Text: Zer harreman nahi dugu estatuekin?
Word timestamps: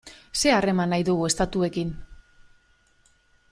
Zer 0.43 0.55
harreman 0.59 0.91
nahi 0.93 1.05
dugu 1.09 1.29
estatuekin? 1.29 1.93